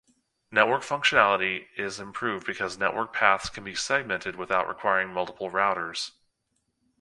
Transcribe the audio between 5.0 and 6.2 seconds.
multiple routers.